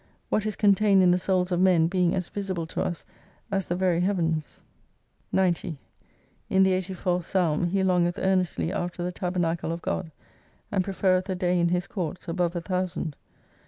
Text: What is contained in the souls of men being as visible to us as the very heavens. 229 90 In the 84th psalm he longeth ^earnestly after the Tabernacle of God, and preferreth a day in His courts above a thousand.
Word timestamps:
What 0.29 0.47
is 0.47 0.55
contained 0.55 1.03
in 1.03 1.11
the 1.11 1.19
souls 1.19 1.51
of 1.51 1.59
men 1.59 1.85
being 1.85 2.15
as 2.15 2.27
visible 2.27 2.65
to 2.65 2.81
us 2.81 3.05
as 3.51 3.67
the 3.67 3.75
very 3.75 3.99
heavens. 4.01 4.59
229 5.29 5.77
90 5.77 5.77
In 6.49 6.63
the 6.63 6.71
84th 6.71 7.25
psalm 7.25 7.65
he 7.67 7.83
longeth 7.83 8.15
^earnestly 8.15 8.71
after 8.71 9.03
the 9.03 9.11
Tabernacle 9.11 9.71
of 9.71 9.83
God, 9.83 10.09
and 10.71 10.83
preferreth 10.83 11.29
a 11.29 11.35
day 11.35 11.59
in 11.59 11.69
His 11.69 11.85
courts 11.85 12.27
above 12.27 12.55
a 12.55 12.61
thousand. 12.61 13.15